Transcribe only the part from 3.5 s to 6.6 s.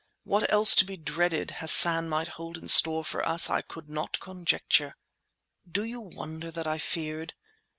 I could not conjecture. Do you wonder